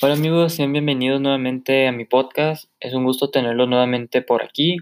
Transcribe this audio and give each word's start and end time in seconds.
Hola 0.00 0.14
amigos, 0.14 0.52
sean 0.52 0.72
bienvenidos 0.72 1.20
nuevamente 1.20 1.88
a 1.88 1.92
mi 1.92 2.04
podcast. 2.04 2.70
Es 2.78 2.94
un 2.94 3.02
gusto 3.02 3.32
tenerlos 3.32 3.68
nuevamente 3.68 4.22
por 4.22 4.44
aquí. 4.44 4.76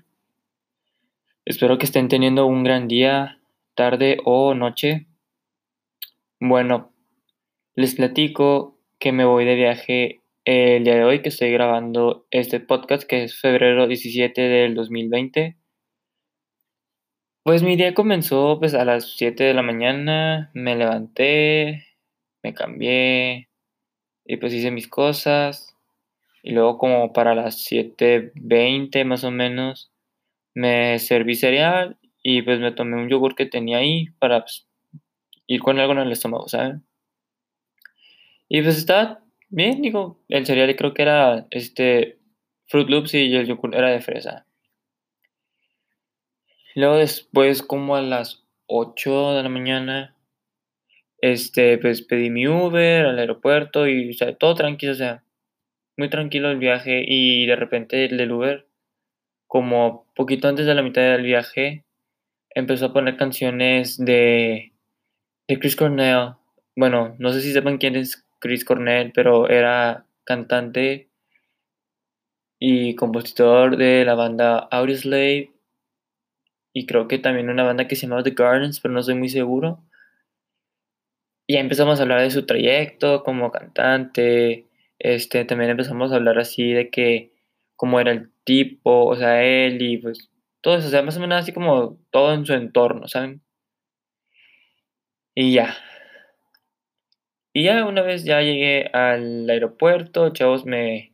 Espero 1.46 1.78
que 1.78 1.86
estén 1.86 2.08
teniendo 2.08 2.44
un 2.44 2.62
gran 2.62 2.86
día, 2.86 3.40
tarde 3.74 4.18
o 4.26 4.52
noche. 4.52 5.06
Bueno, 6.38 6.92
les 7.74 7.94
platico 7.94 8.78
que 8.98 9.12
me 9.12 9.24
voy 9.24 9.46
de 9.46 9.54
viaje 9.54 10.20
el 10.44 10.84
día 10.84 10.96
de 10.96 11.04
hoy, 11.04 11.22
que 11.22 11.30
estoy 11.30 11.50
grabando 11.50 12.26
este 12.30 12.60
podcast, 12.60 13.04
que 13.04 13.24
es 13.24 13.40
febrero 13.40 13.86
17 13.86 14.38
del 14.38 14.74
2020. 14.74 15.56
Pues 17.42 17.62
mi 17.62 17.76
día 17.76 17.94
comenzó 17.94 18.58
pues 18.58 18.74
a 18.74 18.84
las 18.84 19.16
7 19.16 19.44
de 19.44 19.54
la 19.54 19.62
mañana, 19.62 20.50
me 20.52 20.76
levanté, 20.76 21.86
me 22.42 22.52
cambié 22.52 23.48
y 24.26 24.36
pues 24.36 24.52
hice 24.52 24.70
mis 24.70 24.88
cosas 24.88 25.76
y 26.42 26.52
luego 26.52 26.78
como 26.78 27.12
para 27.12 27.34
las 27.34 27.64
7.20 27.70 29.04
más 29.04 29.24
o 29.24 29.30
menos 29.30 29.92
me 30.54 30.98
serví 30.98 31.34
cereal 31.34 31.98
y 32.22 32.42
pues 32.42 32.58
me 32.58 32.72
tomé 32.72 32.96
un 32.96 33.08
yogur 33.08 33.34
que 33.34 33.46
tenía 33.46 33.78
ahí 33.78 34.06
para 34.18 34.40
pues, 34.40 34.66
ir 35.46 35.60
con 35.60 35.78
algo 35.78 35.92
en 35.92 36.00
el 36.00 36.12
estómago, 36.12 36.48
¿saben? 36.48 36.84
Y 38.48 38.62
pues 38.62 38.78
estaba 38.78 39.20
bien, 39.48 39.82
digo, 39.82 40.18
el 40.28 40.46
cereal 40.46 40.74
creo 40.74 40.94
que 40.94 41.02
era 41.02 41.46
este 41.50 42.18
Fruit 42.66 42.88
Loops 42.88 43.14
y 43.14 43.34
el 43.34 43.46
yogur 43.46 43.74
era 43.74 43.90
de 43.90 44.00
fresa. 44.00 44.46
Luego 46.74 46.96
después, 46.96 47.62
como 47.62 47.94
a 47.94 48.02
las 48.02 48.44
8 48.66 49.34
de 49.34 49.42
la 49.44 49.48
mañana, 49.48 50.15
este, 51.18 51.78
pues 51.78 52.02
pedí 52.02 52.30
mi 52.30 52.46
Uber 52.46 53.06
al 53.06 53.18
aeropuerto 53.18 53.86
y, 53.88 54.10
o 54.10 54.12
sea, 54.14 54.34
todo 54.36 54.54
tranquilo, 54.54 54.92
o 54.92 54.96
sea, 54.96 55.24
muy 55.96 56.10
tranquilo 56.10 56.50
el 56.50 56.58
viaje 56.58 57.04
y 57.06 57.46
de 57.46 57.56
repente 57.56 58.04
el 58.04 58.16
del 58.18 58.32
Uber, 58.32 58.66
como 59.46 60.06
poquito 60.14 60.48
antes 60.48 60.66
de 60.66 60.74
la 60.74 60.82
mitad 60.82 61.02
del 61.02 61.22
viaje, 61.22 61.84
empezó 62.54 62.86
a 62.86 62.92
poner 62.92 63.16
canciones 63.16 63.98
de, 63.98 64.72
de 65.48 65.58
Chris 65.58 65.76
Cornell. 65.76 66.34
Bueno, 66.76 67.16
no 67.18 67.32
sé 67.32 67.40
si 67.40 67.52
sepan 67.52 67.78
quién 67.78 67.96
es 67.96 68.26
Chris 68.40 68.64
Cornell, 68.64 69.12
pero 69.14 69.48
era 69.48 70.06
cantante 70.24 71.08
y 72.58 72.94
compositor 72.94 73.76
de 73.76 74.04
la 74.04 74.14
banda 74.14 74.58
Audioslave 74.70 75.52
y 76.72 76.86
creo 76.86 77.08
que 77.08 77.18
también 77.18 77.48
una 77.48 77.62
banda 77.62 77.88
que 77.88 77.96
se 77.96 78.02
llamaba 78.02 78.22
The 78.22 78.32
Gardens, 78.32 78.80
pero 78.80 78.92
no 78.92 79.00
estoy 79.00 79.14
muy 79.14 79.30
seguro. 79.30 79.82
Y 81.46 81.54
ya 81.54 81.60
empezamos 81.60 81.98
a 81.98 82.02
hablar 82.02 82.22
de 82.22 82.30
su 82.30 82.44
trayecto 82.46 83.22
como 83.22 83.50
cantante, 83.52 84.66
este, 84.98 85.44
también 85.44 85.70
empezamos 85.70 86.12
a 86.12 86.16
hablar 86.16 86.38
así 86.38 86.72
de 86.72 86.90
que 86.90 87.32
cómo 87.76 88.00
era 88.00 88.12
el 88.12 88.30
tipo, 88.44 89.06
o 89.06 89.16
sea, 89.16 89.44
él 89.44 89.80
y 89.82 89.98
pues 89.98 90.30
todo 90.60 90.76
eso, 90.78 90.88
o 90.88 90.90
sea, 90.90 91.02
más 91.02 91.16
o 91.16 91.20
menos 91.20 91.38
así 91.40 91.52
como 91.52 91.98
todo 92.10 92.34
en 92.34 92.46
su 92.46 92.54
entorno, 92.54 93.08
¿saben? 93.08 93.42
Y 95.36 95.52
ya. 95.52 95.76
Y 97.52 97.64
ya 97.64 97.84
una 97.86 98.02
vez 98.02 98.24
ya 98.24 98.40
llegué 98.42 98.90
al 98.92 99.48
aeropuerto, 99.48 100.30
chavos 100.30 100.66
me, 100.66 101.12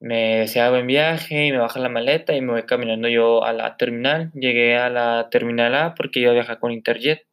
me 0.00 0.38
desea 0.38 0.70
buen 0.70 0.86
viaje 0.86 1.46
y 1.46 1.52
me 1.52 1.58
baja 1.58 1.80
la 1.80 1.88
maleta 1.88 2.34
y 2.34 2.40
me 2.40 2.52
voy 2.52 2.62
caminando 2.64 3.08
yo 3.08 3.44
a 3.44 3.52
la 3.52 3.76
terminal. 3.76 4.30
Llegué 4.34 4.76
a 4.76 4.88
la 4.90 5.28
terminal 5.30 5.74
A 5.74 5.94
porque 5.94 6.20
iba 6.20 6.30
a 6.30 6.34
viajar 6.34 6.58
con 6.60 6.72
Interjet. 6.72 7.26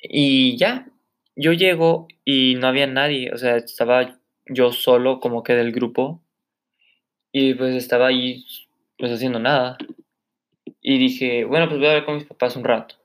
Y 0.00 0.56
ya, 0.56 0.88
yo 1.36 1.52
llego 1.52 2.08
y 2.24 2.54
no 2.56 2.68
había 2.68 2.86
nadie, 2.86 3.32
o 3.32 3.38
sea, 3.38 3.56
estaba 3.56 4.20
yo 4.46 4.72
solo 4.72 5.20
como 5.20 5.42
que 5.42 5.54
del 5.54 5.72
grupo 5.72 6.22
y 7.32 7.54
pues 7.54 7.74
estaba 7.74 8.08
ahí 8.08 8.44
pues 8.96 9.12
haciendo 9.12 9.38
nada. 9.38 9.76
Y 10.80 10.98
dije, 10.98 11.44
bueno, 11.44 11.68
pues 11.68 11.78
voy 11.78 11.88
a 11.88 11.94
ver 11.94 12.04
con 12.04 12.16
mis 12.16 12.24
papás 12.24 12.56
un 12.56 12.64
rato. 12.64 12.96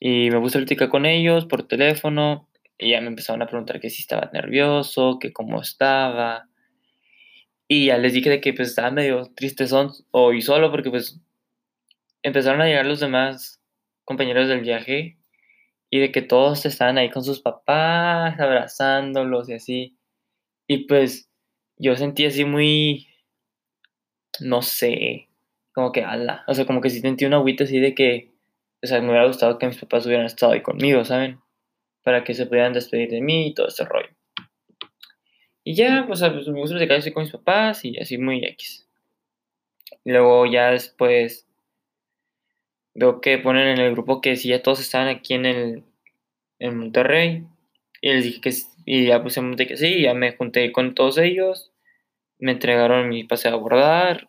Y 0.00 0.30
me 0.30 0.40
puse 0.40 0.58
a 0.58 0.60
platicar 0.60 0.88
con 0.88 1.06
ellos 1.06 1.46
por 1.46 1.66
teléfono 1.66 2.48
y 2.78 2.90
ya 2.90 3.00
me 3.00 3.08
empezaron 3.08 3.42
a 3.42 3.46
preguntar 3.46 3.80
que 3.80 3.90
si 3.90 4.02
estaba 4.02 4.30
nervioso, 4.32 5.18
que 5.20 5.32
cómo 5.32 5.60
estaba 5.60 6.48
y 7.74 7.86
ya 7.86 7.96
les 7.96 8.12
dije 8.12 8.28
de 8.28 8.40
que 8.42 8.52
pues 8.52 8.68
estaba 8.68 8.90
medio 8.90 9.32
triste 9.34 9.66
son 9.66 9.92
hoy 10.10 10.42
solo 10.42 10.70
porque 10.70 10.90
pues 10.90 11.18
empezaron 12.22 12.60
a 12.60 12.66
llegar 12.66 12.84
los 12.84 13.00
demás 13.00 13.62
compañeros 14.04 14.46
del 14.48 14.60
viaje 14.60 15.16
y 15.94 16.00
de 16.00 16.10
que 16.10 16.22
todos 16.22 16.64
estaban 16.64 16.96
ahí 16.96 17.10
con 17.10 17.22
sus 17.22 17.42
papás, 17.42 18.40
abrazándolos 18.40 19.50
y 19.50 19.52
así. 19.52 19.98
Y 20.66 20.86
pues 20.86 21.28
yo 21.76 21.94
sentí 21.96 22.24
así 22.24 22.46
muy, 22.46 23.08
no 24.40 24.62
sé, 24.62 25.28
como 25.74 25.92
que 25.92 26.02
ala, 26.02 26.44
o 26.48 26.54
sea, 26.54 26.64
como 26.64 26.80
que 26.80 26.88
sí 26.88 27.00
sentí 27.00 27.26
una 27.26 27.36
agüita 27.36 27.64
así 27.64 27.78
de 27.78 27.94
que, 27.94 28.30
o 28.82 28.86
sea, 28.86 29.02
me 29.02 29.10
hubiera 29.10 29.26
gustado 29.26 29.58
que 29.58 29.66
mis 29.66 29.76
papás 29.76 30.06
hubieran 30.06 30.24
estado 30.24 30.52
ahí 30.52 30.62
conmigo, 30.62 31.04
¿saben? 31.04 31.40
Para 32.02 32.24
que 32.24 32.32
se 32.32 32.46
pudieran 32.46 32.72
despedir 32.72 33.10
de 33.10 33.20
mí 33.20 33.48
y 33.48 33.54
todo 33.54 33.68
ese 33.68 33.84
rollo. 33.84 34.08
Y 35.62 35.74
ya, 35.74 36.06
pues, 36.06 36.20
pues 36.20 36.48
me 36.48 36.58
gusta 36.58 36.76
platicar 36.76 37.00
así 37.00 37.12
con 37.12 37.24
mis 37.24 37.32
papás 37.32 37.84
y 37.84 37.98
así 37.98 38.16
muy 38.16 38.42
X. 38.42 38.88
Luego 40.06 40.46
ya 40.46 40.70
después 40.70 41.46
veo 42.94 43.20
que 43.20 43.38
ponen 43.38 43.68
en 43.68 43.78
el 43.78 43.92
grupo 43.92 44.20
que 44.20 44.36
si 44.36 44.48
ya 44.48 44.62
todos 44.62 44.80
estaban 44.80 45.08
aquí 45.08 45.34
en 45.34 45.46
el 45.46 45.84
en 46.62 46.78
Monterrey. 46.78 47.46
Y 48.00 48.12
les 48.12 48.24
dije 48.24 48.40
que 48.40 48.52
y 48.84 49.06
ya 49.06 49.22
puse 49.22 49.40
que 49.56 49.76
sí, 49.76 50.02
ya 50.02 50.14
me 50.14 50.32
junté 50.36 50.72
con 50.72 50.94
todos 50.94 51.18
ellos. 51.18 51.72
Me 52.38 52.52
entregaron 52.52 53.08
mi 53.08 53.24
pase 53.24 53.48
a 53.48 53.52
abordar, 53.52 54.28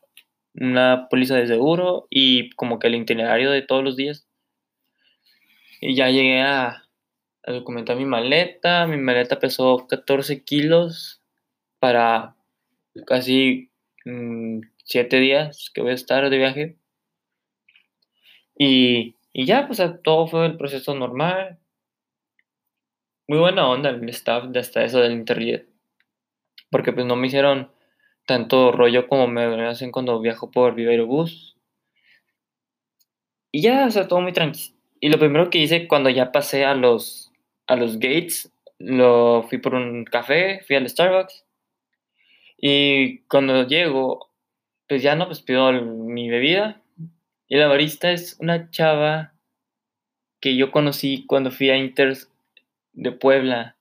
una 0.55 1.07
póliza 1.09 1.35
de 1.35 1.47
seguro 1.47 2.07
y 2.09 2.51
como 2.51 2.79
que 2.79 2.87
el 2.87 2.95
itinerario 2.95 3.51
de 3.51 3.63
todos 3.63 3.83
los 3.83 3.95
días. 3.97 4.27
Y 5.81 5.95
ya 5.95 6.09
llegué 6.09 6.41
a, 6.41 6.83
a 7.43 7.51
documentar 7.51 7.97
mi 7.97 8.05
maleta. 8.05 8.87
Mi 8.87 8.97
maleta 8.97 9.39
pesó 9.39 9.87
14 9.87 10.43
kilos 10.43 11.21
para 11.79 12.35
casi 13.07 13.71
mm, 14.05 14.61
siete 14.85 15.19
días 15.19 15.71
que 15.73 15.81
voy 15.81 15.91
a 15.91 15.95
estar 15.95 16.29
de 16.29 16.37
viaje. 16.37 16.77
Y, 18.57 19.15
y 19.33 19.45
ya, 19.45 19.67
pues 19.67 19.81
todo 20.03 20.27
fue 20.27 20.45
el 20.45 20.57
proceso 20.57 20.95
normal. 20.95 21.59
Muy 23.27 23.39
buena 23.39 23.67
onda 23.67 23.89
el 23.89 24.07
staff 24.09 24.45
de 24.45 24.59
hasta 24.59 24.83
eso 24.83 24.99
del 24.99 25.13
Interjet. 25.13 25.67
Porque 26.69 26.93
pues 26.93 27.05
no 27.05 27.15
me 27.15 27.27
hicieron 27.27 27.71
tanto 28.25 28.71
rollo 28.71 29.07
como 29.07 29.27
me 29.27 29.67
hacen 29.67 29.91
cuando 29.91 30.19
viajo 30.19 30.51
por 30.51 30.75
Viva 30.75 31.03
Bus. 31.03 31.57
Y 33.51 33.61
ya, 33.61 33.85
o 33.85 33.91
sea, 33.91 34.07
todo 34.07 34.21
muy 34.21 34.33
tranquilo. 34.33 34.75
Y 34.99 35.09
lo 35.09 35.19
primero 35.19 35.49
que 35.49 35.59
hice 35.59 35.87
cuando 35.87 36.09
ya 36.09 36.31
pasé 36.31 36.65
a 36.65 36.75
los, 36.75 37.31
a 37.67 37.75
los 37.75 37.95
gates, 37.99 38.51
lo 38.79 39.43
fui 39.49 39.57
por 39.57 39.75
un 39.75 40.05
café, 40.05 40.61
fui 40.65 40.75
al 40.75 40.89
Starbucks 40.89 41.45
y 42.65 43.19
cuando 43.23 43.67
llego, 43.67 44.29
pues 44.87 45.03
ya 45.03 45.17
no, 45.17 45.25
pues 45.25 45.41
pido 45.41 45.69
mi 45.73 46.29
bebida. 46.29 46.81
Y 47.53 47.57
la 47.57 47.67
barista 47.67 48.11
es 48.11 48.35
una 48.39 48.71
chava 48.71 49.35
que 50.39 50.55
yo 50.55 50.71
conocí 50.71 51.23
cuando 51.27 51.51
fui 51.51 51.69
a 51.69 51.77
Inters 51.77 52.31
de 52.93 53.11
Puebla. 53.11 53.77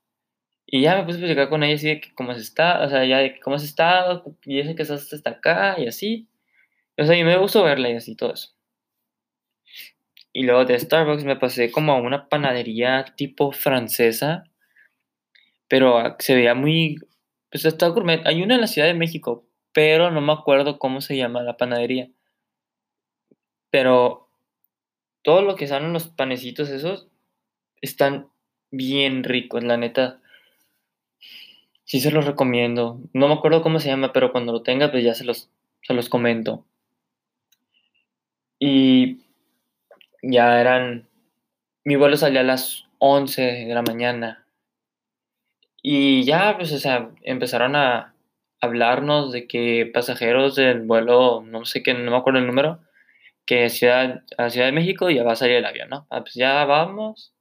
Y 0.66 0.82
ya 0.82 0.94
me 0.94 1.04
puse 1.04 1.16
a 1.16 1.20
platicar 1.20 1.48
con 1.48 1.62
ella 1.62 1.76
así 1.76 1.88
de 1.88 1.98
que 2.02 2.12
cómo 2.12 2.32
has 2.32 2.38
estado, 2.38 2.84
o 2.84 2.90
sea, 2.90 3.06
ya 3.06 3.16
de 3.20 3.32
que 3.32 3.40
cómo 3.40 3.56
has 3.56 3.64
estado, 3.64 4.36
y 4.44 4.58
dice 4.58 4.74
que 4.74 4.82
estás 4.82 5.10
hasta 5.10 5.30
acá 5.30 5.76
y 5.78 5.86
así. 5.86 6.28
O 6.98 7.06
sea, 7.06 7.16
y 7.16 7.24
me 7.24 7.38
gustó 7.38 7.62
verla 7.64 7.88
y 7.88 7.94
así 7.94 8.14
todo 8.14 8.34
eso. 8.34 8.50
Y 10.34 10.42
luego 10.42 10.66
de 10.66 10.78
Starbucks 10.78 11.24
me 11.24 11.36
pasé 11.36 11.72
como 11.72 11.92
a 11.94 11.96
una 12.02 12.28
panadería 12.28 13.06
tipo 13.16 13.52
francesa, 13.52 14.44
pero 15.66 16.14
se 16.18 16.34
veía 16.34 16.54
muy 16.54 16.98
pues 17.50 17.64
está 17.64 17.88
gourmet. 17.88 18.20
Hay 18.26 18.42
una 18.42 18.56
en 18.56 18.60
la 18.60 18.66
Ciudad 18.66 18.88
de 18.88 18.92
México, 18.92 19.46
pero 19.72 20.10
no 20.10 20.20
me 20.20 20.34
acuerdo 20.34 20.78
cómo 20.78 21.00
se 21.00 21.16
llama 21.16 21.42
la 21.42 21.56
panadería. 21.56 22.10
Pero 23.72 24.28
todo 25.22 25.42
lo 25.42 25.56
que 25.56 25.66
son 25.66 25.92
los 25.92 26.06
panecitos 26.06 26.68
esos 26.68 27.08
están 27.80 28.28
bien 28.70 29.24
ricos, 29.24 29.64
la 29.64 29.76
neta. 29.76 30.20
Sí 31.82 31.98
se 31.98 32.12
los 32.12 32.24
recomiendo. 32.24 33.00
No 33.12 33.26
me 33.26 33.34
acuerdo 33.34 33.62
cómo 33.62 33.80
se 33.80 33.88
llama, 33.88 34.12
pero 34.12 34.30
cuando 34.30 34.52
lo 34.52 34.62
tenga, 34.62 34.92
pues 34.92 35.02
ya 35.02 35.14
se 35.14 35.24
los, 35.24 35.50
se 35.82 35.94
los 35.94 36.08
comento. 36.08 36.64
Y 38.60 39.22
ya 40.22 40.60
eran... 40.60 41.08
Mi 41.82 41.96
vuelo 41.96 42.16
salía 42.16 42.40
a 42.40 42.44
las 42.44 42.86
11 42.98 43.42
de 43.42 43.74
la 43.74 43.82
mañana 43.82 44.42
y 45.82 46.22
ya, 46.22 46.56
pues, 46.56 46.72
o 46.72 46.78
sea, 46.78 47.10
empezaron 47.22 47.74
a 47.74 48.14
hablarnos 48.60 49.32
de 49.32 49.48
que 49.48 49.90
pasajeros 49.92 50.54
del 50.54 50.82
vuelo, 50.82 51.42
no 51.44 51.64
sé 51.64 51.82
qué, 51.82 51.92
no 51.92 52.12
me 52.12 52.16
acuerdo 52.16 52.38
el 52.38 52.46
número, 52.46 52.78
que 53.46 53.68
ciudad, 53.70 54.24
a 54.38 54.50
Ciudad 54.50 54.66
de 54.66 54.72
México 54.72 55.10
ya 55.10 55.24
va 55.24 55.32
a 55.32 55.36
salir 55.36 55.56
el 55.56 55.64
avión, 55.66 55.88
¿no? 55.90 56.06
Ah, 56.10 56.20
pues 56.22 56.34
ya 56.34 56.64
vamos. 56.64 57.34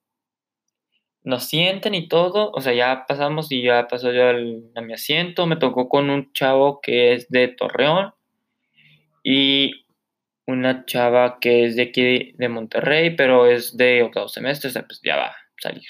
nos 1.23 1.45
sienten 1.45 1.93
y 1.95 2.07
todo, 2.07 2.51
o 2.51 2.61
sea, 2.61 2.73
ya 2.73 3.05
pasamos 3.07 3.51
y 3.51 3.61
ya 3.63 3.87
pasó 3.87 4.11
yo 4.11 4.27
al, 4.29 4.63
a 4.75 4.81
mi 4.81 4.93
asiento, 4.93 5.45
me 5.47 5.55
tocó 5.57 5.87
con 5.89 6.09
un 6.09 6.31
chavo 6.33 6.81
que 6.81 7.13
es 7.13 7.29
de 7.29 7.47
Torreón 7.49 8.13
y 9.23 9.85
una 10.47 10.85
chava 10.85 11.39
que 11.39 11.65
es 11.65 11.75
de 11.75 11.83
aquí 11.83 12.33
de 12.37 12.49
Monterrey, 12.49 13.15
pero 13.15 13.47
es 13.47 13.77
de 13.77 14.03
octavo 14.03 14.27
semestre, 14.29 14.69
o 14.69 14.73
sea, 14.73 14.83
pues 14.87 15.01
ya 15.03 15.15
va 15.17 15.27
a 15.27 15.35
salir. 15.61 15.83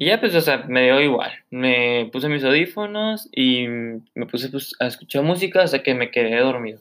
Y 0.00 0.06
ya 0.06 0.20
pues, 0.20 0.34
o 0.36 0.40
sea, 0.40 0.58
me 0.68 0.84
dio 0.84 1.00
igual. 1.00 1.32
Me 1.50 2.08
puse 2.12 2.28
mis 2.28 2.44
audífonos 2.44 3.28
y 3.32 3.66
me 3.66 4.26
puse 4.30 4.48
pues, 4.48 4.74
a 4.78 4.86
escuchar 4.86 5.24
música 5.24 5.62
hasta 5.62 5.82
que 5.82 5.94
me 5.94 6.10
quedé 6.12 6.38
dormido. 6.38 6.80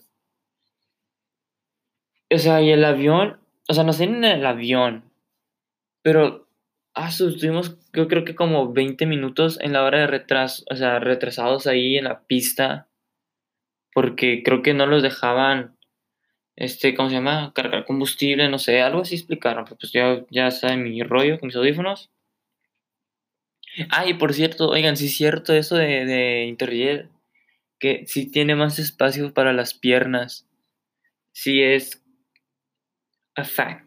O 2.29 2.37
sea, 2.37 2.61
y 2.61 2.71
el 2.71 2.83
avión, 2.83 3.39
o 3.69 3.73
sea, 3.73 3.83
nos 3.83 3.97
tienen 3.97 4.23
en 4.23 4.39
el 4.39 4.45
avión, 4.45 5.11
pero 6.01 6.47
ah, 6.93 7.09
estuvimos 7.09 7.77
yo 7.93 8.07
creo 8.07 8.25
que 8.25 8.35
como 8.35 8.73
20 8.73 9.05
minutos 9.05 9.59
en 9.61 9.73
la 9.73 9.83
hora 9.83 9.99
de 9.99 10.07
retraso, 10.07 10.63
o 10.69 10.75
sea, 10.75 10.99
retrasados 10.99 11.67
ahí 11.67 11.97
en 11.97 12.05
la 12.05 12.21
pista, 12.27 12.87
porque 13.93 14.43
creo 14.43 14.61
que 14.61 14.73
no 14.73 14.85
los 14.85 15.03
dejaban, 15.03 15.77
este, 16.55 16.95
¿cómo 16.95 17.09
se 17.09 17.15
llama? 17.15 17.53
Cargar 17.55 17.85
combustible, 17.85 18.49
no 18.49 18.59
sé, 18.59 18.81
algo 18.81 19.01
así 19.01 19.15
explicaron, 19.15 19.63
pero 19.63 19.77
pues 19.77 19.91
ya, 19.93 20.23
ya 20.29 20.47
está 20.47 20.73
en 20.73 20.83
mi 20.83 21.01
rollo 21.03 21.39
con 21.39 21.47
mis 21.47 21.55
audífonos. 21.55 22.11
Ah, 23.89 24.07
y 24.07 24.15
por 24.15 24.33
cierto, 24.33 24.69
oigan, 24.69 24.97
sí 24.97 25.05
es 25.05 25.15
cierto 25.15 25.53
eso 25.53 25.75
de, 25.75 26.05
de 26.05 26.45
Interjet, 26.45 27.09
que 27.79 28.05
sí 28.07 28.29
tiene 28.31 28.55
más 28.55 28.79
espacio 28.79 29.33
para 29.33 29.53
las 29.53 29.73
piernas. 29.73 30.47
Sí 31.31 31.61
es 31.61 32.03
a 33.37 33.43
fact. 33.43 33.85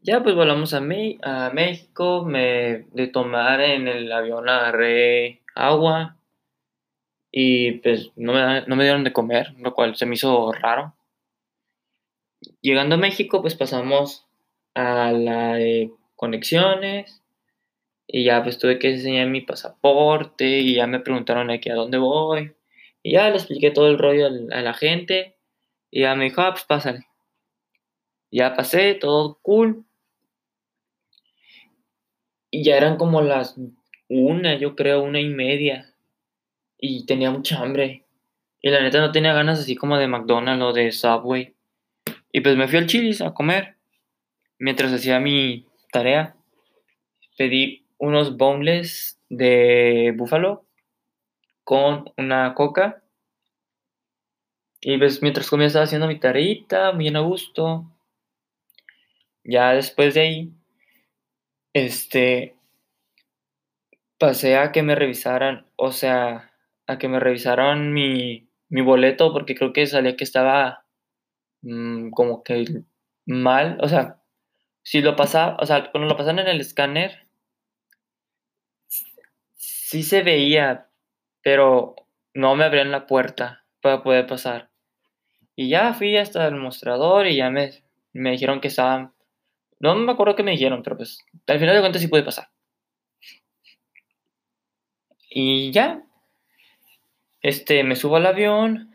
Ya 0.00 0.22
pues 0.22 0.34
volamos 0.34 0.72
a, 0.72 0.78
a 0.78 1.50
México, 1.50 2.24
me 2.24 2.86
de 2.92 3.06
tomar 3.08 3.60
en 3.60 3.88
el 3.88 4.12
avión 4.12 4.48
agarré 4.48 5.42
agua 5.54 6.16
y 7.32 7.72
pues 7.78 8.12
no 8.16 8.32
me, 8.32 8.62
no 8.66 8.76
me 8.76 8.84
dieron 8.84 9.02
de 9.02 9.12
comer, 9.12 9.54
lo 9.58 9.74
cual 9.74 9.96
se 9.96 10.06
me 10.06 10.14
hizo 10.14 10.52
raro. 10.52 10.94
Llegando 12.60 12.94
a 12.94 12.98
México 12.98 13.42
pues 13.42 13.54
pasamos 13.54 14.26
a 14.74 15.10
la 15.10 15.54
de 15.54 15.90
conexiones 16.14 17.22
y 18.06 18.24
ya 18.24 18.42
pues 18.42 18.58
tuve 18.58 18.78
que 18.78 18.90
enseñar 18.90 19.28
mi 19.28 19.40
pasaporte 19.40 20.60
y 20.60 20.74
ya 20.74 20.86
me 20.86 21.00
preguntaron 21.00 21.50
aquí 21.50 21.70
a 21.70 21.74
dónde 21.74 21.98
voy. 21.98 22.54
Y 23.02 23.12
ya 23.14 23.28
le 23.30 23.36
expliqué 23.36 23.70
todo 23.70 23.88
el 23.88 23.98
rollo 23.98 24.26
a 24.26 24.60
la 24.60 24.74
gente. 24.74 25.36
Y 25.90 26.02
ya 26.02 26.14
me 26.14 26.24
dijo, 26.24 26.40
ah, 26.40 26.52
pues 26.52 26.64
pásale. 26.64 27.06
Ya 28.34 28.56
pasé, 28.56 28.94
todo 28.94 29.38
cool. 29.42 29.84
Y 32.50 32.64
ya 32.64 32.76
eran 32.76 32.96
como 32.96 33.22
las 33.22 33.54
una, 34.08 34.58
yo 34.58 34.74
creo, 34.74 35.04
una 35.04 35.20
y 35.20 35.28
media. 35.28 35.94
Y 36.76 37.06
tenía 37.06 37.30
mucha 37.30 37.60
hambre. 37.60 38.06
Y 38.60 38.70
la 38.70 38.82
neta 38.82 39.00
no 39.00 39.12
tenía 39.12 39.32
ganas 39.34 39.60
así 39.60 39.76
como 39.76 39.98
de 39.98 40.08
McDonald's 40.08 40.64
o 40.64 40.72
de 40.72 40.90
Subway. 40.90 41.54
Y 42.32 42.40
pues 42.40 42.56
me 42.56 42.66
fui 42.66 42.78
al 42.78 42.88
Chili's 42.88 43.20
a 43.20 43.34
comer. 43.34 43.76
Mientras 44.58 44.92
hacía 44.92 45.20
mi 45.20 45.68
tarea. 45.92 46.34
Pedí 47.38 47.86
unos 47.98 48.36
boneless 48.36 49.16
de 49.28 50.12
búfalo 50.16 50.66
con 51.62 52.10
una 52.16 52.52
coca. 52.54 53.00
Y 54.80 54.98
pues 54.98 55.22
mientras 55.22 55.48
comía 55.48 55.68
estaba 55.68 55.84
haciendo 55.84 56.08
mi 56.08 56.18
tareita, 56.18 56.90
bien 56.90 57.14
a 57.14 57.20
gusto. 57.20 57.93
Ya 59.44 59.72
después 59.72 60.14
de 60.14 60.20
ahí, 60.20 60.52
este, 61.72 62.56
pasé 64.18 64.56
a 64.56 64.72
que 64.72 64.82
me 64.82 64.94
revisaran, 64.94 65.66
o 65.76 65.92
sea, 65.92 66.52
a 66.86 66.98
que 66.98 67.08
me 67.08 67.20
revisaran 67.20 67.92
mi, 67.92 68.48
mi 68.68 68.80
boleto, 68.82 69.32
porque 69.32 69.54
creo 69.54 69.72
que 69.72 69.86
salía 69.86 70.16
que 70.16 70.24
estaba 70.24 70.84
mm, 71.62 72.10
como 72.10 72.42
que 72.42 72.84
mal, 73.26 73.78
o 73.80 73.88
sea, 73.88 74.20
si 74.82 75.00
lo 75.00 75.16
pasaba, 75.16 75.56
o 75.60 75.66
sea, 75.66 75.90
cuando 75.90 76.08
lo 76.08 76.16
pasan 76.16 76.38
en 76.38 76.48
el 76.48 76.60
escáner, 76.60 77.26
sí 79.56 80.02
se 80.02 80.22
veía, 80.22 80.88
pero 81.42 81.96
no 82.34 82.54
me 82.56 82.64
abrían 82.64 82.90
la 82.90 83.06
puerta 83.06 83.64
para 83.80 84.02
poder 84.02 84.26
pasar. 84.26 84.70
Y 85.56 85.68
ya 85.70 85.94
fui 85.94 86.16
hasta 86.16 86.46
el 86.46 86.56
mostrador 86.56 87.26
y 87.26 87.36
ya 87.36 87.50
me, 87.50 87.70
me 88.12 88.32
dijeron 88.32 88.60
que 88.60 88.68
estaban... 88.68 89.13
No 89.80 89.94
me 89.94 90.12
acuerdo 90.12 90.36
qué 90.36 90.42
me 90.42 90.52
dijeron, 90.52 90.82
pero 90.82 90.96
pues 90.96 91.24
al 91.46 91.58
final 91.58 91.74
de 91.74 91.80
cuentas 91.80 92.02
sí 92.02 92.08
pude 92.08 92.22
pasar. 92.22 92.48
Y 95.30 95.72
ya, 95.72 96.02
este, 97.42 97.84
me 97.84 97.96
subo 97.96 98.16
al 98.16 98.26
avión 98.26 98.94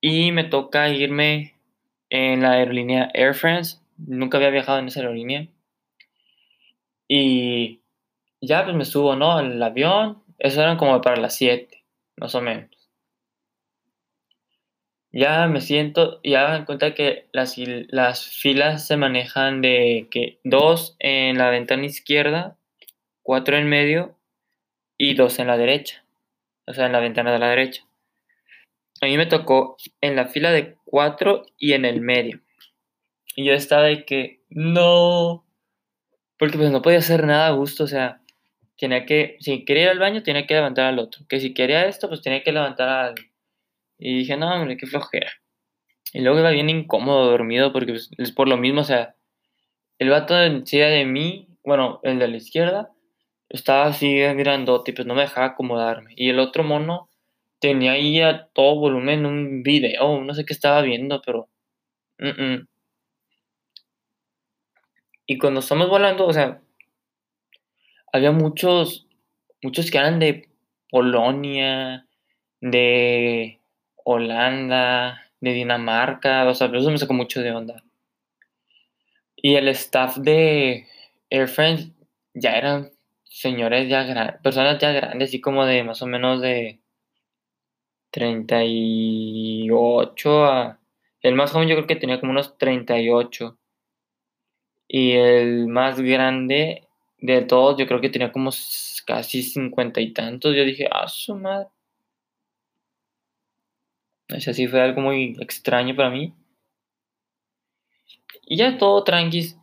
y 0.00 0.32
me 0.32 0.44
toca 0.44 0.88
irme 0.88 1.54
en 2.10 2.42
la 2.42 2.52
aerolínea 2.52 3.10
Air 3.12 3.34
France. 3.34 3.78
Nunca 3.96 4.38
había 4.38 4.50
viajado 4.50 4.78
en 4.78 4.88
esa 4.88 5.00
aerolínea. 5.00 5.48
Y 7.08 7.80
ya, 8.40 8.64
pues 8.64 8.76
me 8.76 8.84
subo, 8.84 9.16
¿no? 9.16 9.32
Al 9.32 9.62
avión, 9.62 10.22
eso 10.38 10.62
eran 10.62 10.76
como 10.76 11.00
para 11.00 11.16
las 11.16 11.34
7, 11.36 11.84
más 12.16 12.34
o 12.34 12.40
menos. 12.40 12.83
Ya 15.16 15.46
me 15.46 15.60
siento, 15.60 16.20
ya 16.24 16.58
me 16.58 16.64
cuenta 16.64 16.92
que 16.92 17.28
las, 17.30 17.54
las 17.56 18.26
filas 18.26 18.84
se 18.84 18.96
manejan 18.96 19.62
de 19.62 20.08
que 20.10 20.40
dos 20.42 20.96
en 20.98 21.38
la 21.38 21.50
ventana 21.50 21.86
izquierda, 21.86 22.56
cuatro 23.22 23.56
en 23.56 23.68
medio 23.68 24.18
y 24.98 25.14
dos 25.14 25.38
en 25.38 25.46
la 25.46 25.56
derecha. 25.56 26.04
O 26.66 26.74
sea, 26.74 26.86
en 26.86 26.92
la 26.92 26.98
ventana 26.98 27.30
de 27.30 27.38
la 27.38 27.48
derecha. 27.48 27.84
A 29.02 29.06
mí 29.06 29.16
me 29.16 29.26
tocó 29.26 29.76
en 30.00 30.16
la 30.16 30.26
fila 30.26 30.50
de 30.50 30.74
cuatro 30.84 31.46
y 31.58 31.74
en 31.74 31.84
el 31.84 32.00
medio. 32.00 32.40
Y 33.36 33.44
yo 33.44 33.52
estaba 33.52 33.84
de 33.84 34.04
que, 34.04 34.40
no, 34.48 35.46
porque 36.40 36.58
pues 36.58 36.72
no 36.72 36.82
podía 36.82 36.98
hacer 36.98 37.24
nada 37.24 37.46
a 37.46 37.52
gusto, 37.52 37.84
o 37.84 37.86
sea, 37.86 38.20
tenía 38.76 39.06
que, 39.06 39.36
si 39.38 39.64
quería 39.64 39.84
ir 39.84 39.88
al 39.90 40.00
baño, 40.00 40.24
tenía 40.24 40.44
que 40.44 40.54
levantar 40.54 40.86
al 40.86 40.98
otro. 40.98 41.24
Que 41.28 41.38
si 41.38 41.54
quería 41.54 41.86
esto, 41.86 42.08
pues 42.08 42.20
tenía 42.20 42.42
que 42.42 42.50
levantar 42.50 42.88
al... 42.88 43.14
Y 43.98 44.18
dije, 44.18 44.36
no, 44.36 44.52
hombre, 44.52 44.76
qué 44.76 44.86
flojera. 44.86 45.30
Y 46.12 46.20
luego 46.20 46.38
iba 46.38 46.50
bien 46.50 46.70
incómodo, 46.70 47.30
dormido, 47.30 47.72
porque 47.72 47.92
pues, 47.92 48.10
es 48.18 48.32
por 48.32 48.48
lo 48.48 48.56
mismo, 48.56 48.82
o 48.82 48.84
sea, 48.84 49.16
el 49.98 50.10
vato 50.10 50.40
encima 50.40 50.86
de 50.86 51.04
mí, 51.04 51.48
bueno, 51.64 52.00
el 52.02 52.18
de 52.18 52.28
la 52.28 52.36
izquierda, 52.36 52.90
estaba 53.48 53.86
así 53.86 54.18
grandote 54.18 54.92
pues 54.92 55.06
no 55.06 55.14
me 55.14 55.22
dejaba 55.22 55.48
acomodarme. 55.48 56.12
Y 56.16 56.28
el 56.30 56.38
otro 56.40 56.64
mono 56.64 57.08
tenía 57.60 57.92
ahí 57.92 58.20
a 58.20 58.46
todo 58.48 58.76
volumen 58.76 59.26
un 59.26 59.62
video, 59.62 60.20
no 60.20 60.34
sé 60.34 60.44
qué 60.44 60.52
estaba 60.52 60.82
viendo, 60.82 61.22
pero... 61.22 61.48
Y 65.26 65.38
cuando 65.38 65.60
estamos 65.60 65.88
volando, 65.88 66.26
o 66.26 66.32
sea, 66.32 66.60
había 68.12 68.30
muchos, 68.30 69.06
muchos 69.62 69.90
que 69.90 69.98
eran 69.98 70.18
de 70.18 70.48
Polonia, 70.90 72.06
de 72.60 73.60
Holanda, 74.04 75.22
de 75.40 75.52
Dinamarca, 75.52 76.48
o 76.48 76.54
sea, 76.54 76.68
eso 76.68 76.90
me 76.90 76.98
sacó 76.98 77.14
mucho 77.14 77.42
de 77.42 77.52
onda. 77.52 77.82
Y 79.36 79.56
el 79.56 79.68
staff 79.68 80.16
de 80.18 80.86
Air 81.30 81.48
France 81.48 81.92
ya 82.34 82.56
eran 82.56 82.90
señores 83.24 83.88
ya 83.88 84.04
grandes, 84.04 84.40
personas 84.42 84.78
ya 84.78 84.92
grandes, 84.92 85.30
así 85.30 85.40
como 85.40 85.66
de 85.66 85.82
más 85.84 86.02
o 86.02 86.06
menos 86.06 86.40
de 86.40 86.80
38 88.10 90.44
a... 90.46 90.78
El 91.20 91.34
más 91.34 91.50
joven 91.50 91.68
yo 91.68 91.74
creo 91.74 91.86
que 91.86 91.96
tenía 91.96 92.20
como 92.20 92.32
unos 92.32 92.56
38. 92.58 93.58
Y 94.88 95.12
el 95.12 95.66
más 95.66 96.00
grande 96.00 96.86
de 97.18 97.42
todos, 97.42 97.78
yo 97.78 97.86
creo 97.86 98.00
que 98.00 98.10
tenía 98.10 98.30
como 98.30 98.50
casi 99.06 99.42
cincuenta 99.42 100.00
y 100.00 100.12
tantos. 100.12 100.54
Yo 100.54 100.64
dije, 100.64 100.86
ah, 100.92 101.08
su 101.08 101.34
madre. 101.34 101.68
O 104.36 104.40
sea, 104.40 104.54
sí 104.54 104.66
fue 104.66 104.80
algo 104.80 105.00
muy 105.00 105.36
extraño 105.40 105.94
para 105.94 106.10
mí. 106.10 106.32
Y 108.46 108.56
ya 108.56 108.78
todo 108.78 109.04
tranqui. 109.04 109.54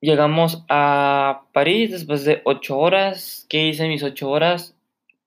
Llegamos 0.00 0.64
a 0.68 1.46
París 1.52 1.90
después 1.90 2.24
de 2.24 2.42
ocho 2.44 2.78
horas. 2.78 3.46
¿Qué 3.48 3.66
hice 3.68 3.88
mis 3.88 4.02
ocho 4.02 4.30
horas? 4.30 4.76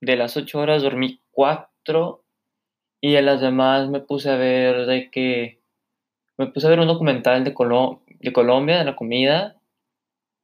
De 0.01 0.15
las 0.15 0.37
ocho 0.37 0.59
horas 0.59 0.81
dormí 0.81 1.19
cuatro. 1.31 2.23
Y 3.01 3.13
de 3.13 3.21
las 3.21 3.41
demás 3.41 3.89
me 3.89 4.01
puse 4.01 4.29
a 4.29 4.35
ver 4.35 4.85
de 4.85 5.09
que... 5.09 5.59
Me 6.37 6.47
puse 6.47 6.67
a 6.67 6.69
ver 6.69 6.79
un 6.79 6.87
documental 6.87 7.43
de, 7.43 7.51
de 7.51 8.33
Colombia, 8.33 8.79
de 8.79 8.85
la 8.85 8.95
comida 8.95 9.59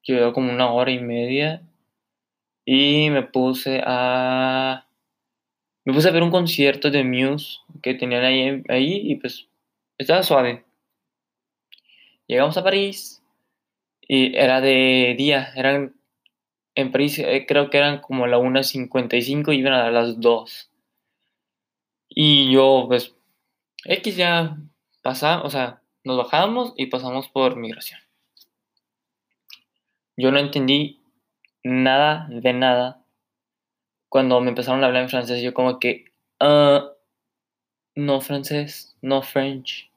quedó 0.06 0.32
como 0.34 0.54
una 0.54 0.72
hora 0.72 0.92
y 0.92 1.00
media 1.00 1.64
y 2.64 3.10
me 3.10 3.24
puse 3.24 3.82
a 3.86 4.88
me 5.86 5.94
puse 5.94 6.10
a 6.10 6.12
ver 6.12 6.24
un 6.24 6.32
concierto 6.32 6.92
de 6.92 7.04
Muse 7.04 7.60
que 7.82 7.94
tenían 7.94 8.24
ahí, 8.24 8.64
ahí 8.68 9.12
y 9.12 9.16
pues 9.16 9.48
estaba 9.98 10.24
suave. 10.24 10.66
Llegamos 12.28 12.58
a 12.58 12.64
París 12.64 13.22
Y 14.02 14.36
era 14.36 14.62
de 14.62 15.16
día, 15.18 15.54
eran 15.56 15.96
en 16.76 16.92
París 16.92 17.18
eh, 17.20 17.46
creo 17.48 17.70
que 17.70 17.78
eran 17.78 18.02
como 18.02 18.28
la 18.28 18.38
1.55 18.38 19.54
y 19.54 19.60
iban 19.60 19.74
a 19.74 19.90
las 19.92 20.20
2. 20.20 20.70
Y 22.10 22.52
yo, 22.52 22.86
pues, 22.88 23.16
X 23.86 24.18
ya 24.18 24.58
pasa, 25.02 25.42
o 25.44 25.50
sea, 25.50 25.82
nos 26.04 26.18
bajamos 26.18 26.74
y 26.78 26.88
pasamos 26.88 27.30
por 27.30 27.56
migración. 27.56 28.00
Yo 30.18 30.32
no 30.32 30.40
entendí 30.40 31.02
nada 31.64 32.28
de 32.30 32.54
nada. 32.54 33.05
Cuando 34.16 34.40
me 34.40 34.48
empezaron 34.48 34.82
a 34.82 34.88
hablar 34.88 35.04
en 35.04 35.10
francés, 35.10 35.42
yo 35.42 35.54
como 35.54 35.78
que, 35.78 36.06
uh, 36.40 36.88
no 37.96 38.22
francés, 38.22 38.96
no 39.02 39.22
French. 39.22 39.92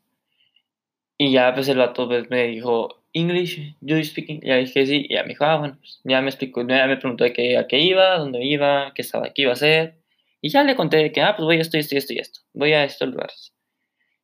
Y 1.16 1.30
ya 1.30 1.54
pues 1.54 1.68
el 1.68 1.78
vato 1.78 2.08
pues, 2.08 2.28
me 2.28 2.48
dijo, 2.48 3.00
English, 3.12 3.76
you 3.80 4.02
speak 4.02 4.28
English? 4.28 4.48
Ya 4.48 4.56
dije 4.56 4.86
sí, 4.86 5.06
y 5.08 5.14
ya 5.14 5.22
me 5.22 5.28
dijo, 5.28 5.44
ah, 5.44 5.58
bueno, 5.58 5.76
pues, 5.78 6.00
ya 6.02 6.20
me 6.20 6.30
explicó, 6.30 6.66
ya 6.66 6.88
me 6.88 6.96
preguntó 6.96 7.22
de 7.22 7.32
qué, 7.32 7.56
a 7.58 7.68
qué 7.68 7.78
iba, 7.78 8.18
dónde 8.18 8.44
iba, 8.44 8.92
qué 8.92 9.02
estaba, 9.02 9.32
qué 9.32 9.42
iba 9.42 9.52
a 9.52 9.54
hacer. 9.54 9.94
Y 10.40 10.48
ya 10.48 10.64
le 10.64 10.74
conté 10.74 10.96
de 10.96 11.12
que, 11.12 11.20
ah, 11.22 11.36
pues 11.36 11.44
voy 11.44 11.58
a 11.58 11.60
esto, 11.60 11.78
esto, 11.78 11.96
esto 11.96 12.12
y 12.12 12.18
esto. 12.18 12.40
Voy 12.54 12.72
a 12.72 12.82
estos 12.82 13.08
lugares. 13.08 13.54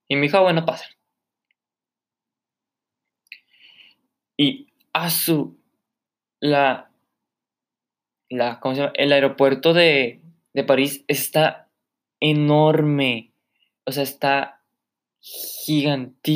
Y 0.09 0.17
me 0.17 0.23
dijo, 0.23 0.39
ah, 0.39 0.41
bueno, 0.41 0.65
pasa. 0.67 0.87
Y 4.37 4.67
a 4.93 5.09
su, 5.09 5.57
la, 6.41 6.91
la, 8.39 8.61
¿cómo 8.61 8.75
se 8.75 8.81
llama? 8.83 8.93
El 8.97 9.13
aeropuerto 9.13 9.73
de, 9.73 10.21
de 10.53 10.65
París 10.65 11.05
está 11.09 11.69
enorme. 12.21 13.33
O 13.85 13.93
sea, 13.93 14.03
está 14.03 14.61
gigantísima. 15.21 16.35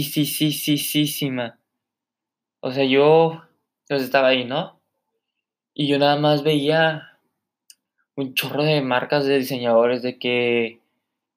O 2.60 2.72
sea, 2.72 2.84
yo 2.84 3.42
pues 3.88 4.02
estaba 4.02 4.28
ahí, 4.28 4.44
¿no? 4.44 4.80
Y 5.74 5.88
yo 5.88 5.98
nada 5.98 6.16
más 6.16 6.42
veía 6.42 7.18
un 8.16 8.34
chorro 8.34 8.64
de 8.64 8.82
marcas 8.82 9.24
de 9.26 9.38
diseñadores 9.38 10.02
de 10.02 10.18
que 10.18 10.80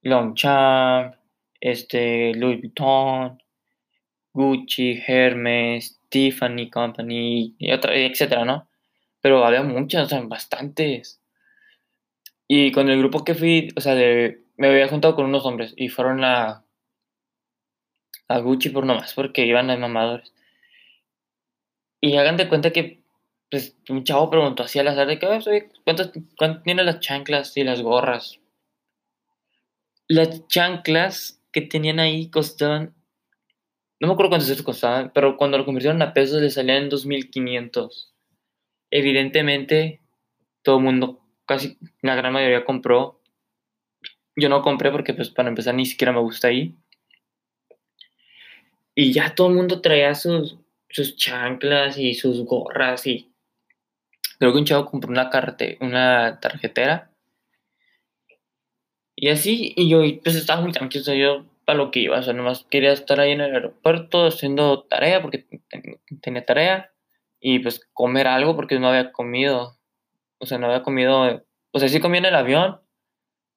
Longchamp, 0.01 1.15
este, 1.59 2.33
Louis 2.33 2.59
Vuitton, 2.59 3.41
Gucci, 4.33 5.01
Hermes, 5.05 5.99
Tiffany 6.09 6.69
Company, 6.69 7.55
y 7.59 7.71
otra, 7.71 7.95
etcétera, 7.95 8.45
¿no? 8.45 8.67
Pero 9.21 9.45
había 9.45 9.63
muchas, 9.63 10.05
o 10.05 10.09
sea, 10.09 10.21
bastantes. 10.21 11.21
Y 12.47 12.71
con 12.71 12.89
el 12.89 12.99
grupo 12.99 13.23
que 13.23 13.35
fui, 13.35 13.69
o 13.77 13.81
sea, 13.81 13.95
me 13.95 14.67
había 14.67 14.87
juntado 14.87 15.15
con 15.15 15.25
unos 15.25 15.45
hombres 15.45 15.73
y 15.77 15.89
fueron 15.89 16.23
a, 16.23 16.65
a 18.27 18.39
Gucci 18.39 18.69
por 18.69 18.85
nomás, 18.85 19.13
porque 19.13 19.45
iban 19.45 19.69
a 19.69 19.77
mamadores. 19.77 20.33
Y 22.01 22.17
hagan 22.17 22.37
de 22.37 22.49
cuenta 22.49 22.71
que, 22.71 23.03
pues, 23.49 23.77
un 23.89 24.03
chavo 24.03 24.29
preguntó 24.29 24.63
así 24.63 24.79
al 24.79 24.87
azar 24.87 25.07
de 25.07 25.19
que, 25.19 25.69
¿cuántas, 25.83 26.11
¿cuánto 26.37 26.61
tiene 26.63 26.83
las 26.83 26.99
chanclas 26.99 27.55
y 27.57 27.63
las 27.63 27.81
gorras? 27.81 28.39
Las 30.07 30.47
chanclas 30.47 31.41
que 31.51 31.61
tenían 31.61 31.99
ahí 31.99 32.29
costaban, 32.29 32.95
no 33.99 34.07
me 34.07 34.13
acuerdo 34.13 34.31
cuántos 34.31 34.61
costaban, 34.63 35.11
pero 35.13 35.37
cuando 35.37 35.57
lo 35.57 35.65
convirtieron 35.65 36.01
a 36.01 36.13
pesos 36.13 36.41
le 36.41 36.49
salían 36.49 36.83
en 36.83 36.89
2.500. 36.89 38.10
Evidentemente, 38.91 40.01
todo 40.61 40.77
el 40.77 40.83
mundo, 40.83 41.21
casi 41.45 41.77
la 42.01 42.15
gran 42.15 42.33
mayoría 42.33 42.65
compró. 42.65 43.21
Yo 44.35 44.49
no 44.49 44.61
compré 44.61 44.91
porque, 44.91 45.13
pues, 45.13 45.29
para 45.29 45.49
empezar, 45.49 45.73
ni 45.73 45.85
siquiera 45.85 46.11
me 46.11 46.19
gusta 46.19 46.49
ahí. 46.49 46.75
Y 48.93 49.13
ya 49.13 49.33
todo 49.33 49.47
el 49.47 49.55
mundo 49.55 49.81
traía 49.81 50.13
sus, 50.13 50.57
sus 50.89 51.15
chanclas 51.15 51.97
y 51.97 52.13
sus 52.13 52.45
gorras 52.45 53.07
y 53.07 53.31
creo 54.37 54.51
que 54.51 54.59
un 54.59 54.65
chavo 54.65 54.85
compró 54.85 55.09
una, 55.09 55.29
carte, 55.29 55.77
una 55.81 56.39
tarjetera. 56.41 57.11
Y 59.15 59.29
así, 59.29 59.73
y 59.75 59.87
yo 59.89 60.01
pues 60.23 60.35
estaba 60.35 60.61
muy 60.61 60.71
tranquilo, 60.71 61.13
yo 61.13 61.45
para 61.63 61.77
lo 61.77 61.91
que 61.91 61.99
iba, 61.99 62.19
o 62.19 62.23
sea, 62.23 62.33
nomás 62.33 62.65
quería 62.69 62.91
estar 62.91 63.19
ahí 63.19 63.31
en 63.31 63.41
el 63.41 63.53
aeropuerto 63.53 64.25
haciendo 64.25 64.83
tarea 64.83 65.21
porque 65.21 65.45
tenía 66.21 66.43
tarea 66.45 66.90
y 67.41 67.59
pues 67.59 67.85
comer 67.93 68.27
algo 68.27 68.55
porque 68.55 68.79
no 68.79 68.87
había 68.87 69.11
comido, 69.11 69.77
o 70.37 70.45
sea, 70.45 70.59
no 70.59 70.67
había 70.67 70.83
comido, 70.83 71.43
o 71.71 71.79
sea, 71.79 71.89
sí 71.89 71.99
comía 71.99 72.19
en 72.19 72.25
el 72.25 72.35
avión, 72.35 72.79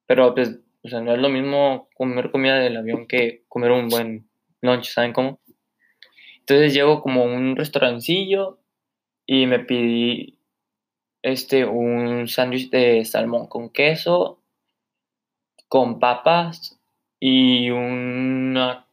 pero 0.06 0.34
pues, 0.34 0.58
o 0.82 0.88
sea, 0.88 1.00
no 1.00 1.12
es 1.12 1.20
lo 1.20 1.28
mismo 1.28 1.88
comer 1.94 2.30
comida 2.30 2.58
del 2.58 2.78
avión 2.78 3.06
que 3.06 3.44
comer 3.48 3.70
un 3.70 3.88
buen 3.88 4.28
lunch, 4.62 4.86
¿saben 4.86 5.12
cómo? 5.12 5.40
Entonces 6.40 6.74
llego 6.74 7.00
como 7.02 7.22
a 7.22 7.26
un 7.26 7.56
restaurancillo 7.56 8.58
y 9.26 9.46
me 9.46 9.60
pedí 9.60 10.38
este, 11.22 11.64
un 11.64 12.28
sándwich 12.28 12.70
de 12.70 13.04
salmón 13.04 13.46
con 13.46 13.70
queso, 13.70 14.42
con 15.68 15.98
papas 15.98 16.78
y 17.18 17.70
una... 17.70 18.86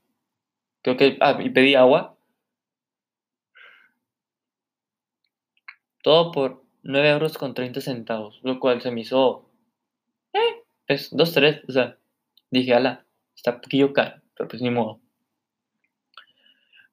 Creo 0.82 0.98
que... 0.98 1.18
Ah, 1.20 1.38
y 1.42 1.50
pedí 1.50 1.76
agua. 1.76 2.11
Todo 6.04 6.32
por 6.32 6.64
9 6.84 7.10
euros 7.10 7.38
con 7.38 7.54
30 7.54 7.82
centavos, 7.82 8.40
lo 8.44 8.60
cual 8.60 8.82
se 8.82 8.92
me 8.92 9.02
hizo... 9.02 9.50
Eh, 10.34 10.64
pues 10.88 11.10
2, 11.12 11.34
3, 11.34 11.62
o 11.68 11.72
sea, 11.72 11.98
dije, 12.50 12.74
ala, 12.74 13.06
está 13.36 13.52
un 13.52 13.62
poquillo 13.62 13.94
caro, 13.94 14.22
pero 14.36 14.50
pues 14.50 14.62
ni 14.62 14.70
modo 14.70 15.00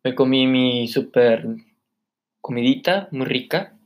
me 0.05 0.15
comí 0.15 0.47
mi 0.47 0.87
super 0.89 1.47
comidita, 2.41 3.09
muy 3.11 3.27
rica. 3.27 3.77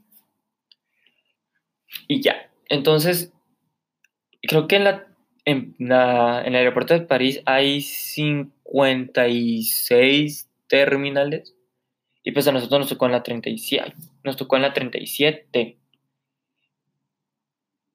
Y 2.06 2.22
ya. 2.22 2.48
Entonces, 2.68 3.32
creo 4.42 4.68
que 4.68 4.76
en, 4.76 4.84
la, 4.84 5.08
en, 5.44 5.74
la, 5.78 6.42
en 6.42 6.54
el 6.54 6.56
aeropuerto 6.56 6.94
de 6.94 7.00
París 7.00 7.42
hay 7.44 7.80
56 7.80 10.48
terminales. 10.68 11.56
Y 12.22 12.30
pues 12.32 12.46
a 12.46 12.52
nosotros 12.52 12.80
nos 12.80 12.88
tocó 12.88 13.06
en 13.06 13.12
la 13.12 13.22
37. 13.22 13.94
Nos 14.24 14.36
tocó 14.36 14.56
en 14.56 14.62
la 14.62 14.72
37. 14.72 15.78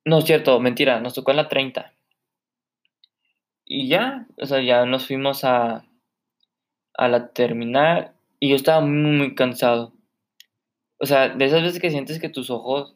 No 0.05 0.19
es 0.19 0.25
cierto, 0.25 0.59
mentira, 0.59 0.99
nos 1.01 1.13
tocó 1.13 1.31
en 1.31 1.37
la 1.37 1.49
30. 1.49 1.93
Y 3.65 3.89
ya, 3.89 4.27
o 4.37 4.45
sea, 4.45 4.61
ya 4.61 4.85
nos 4.85 5.07
fuimos 5.07 5.43
a, 5.43 5.85
a 6.93 7.07
la 7.07 7.31
terminal 7.33 8.13
y 8.39 8.49
yo 8.49 8.55
estaba 8.55 8.81
muy, 8.81 9.17
muy 9.17 9.35
cansado. 9.35 9.93
O 10.99 11.05
sea, 11.05 11.29
de 11.29 11.45
esas 11.45 11.61
veces 11.61 11.79
que 11.79 11.91
sientes 11.91 12.19
que 12.19 12.29
tus 12.29 12.49
ojos 12.49 12.95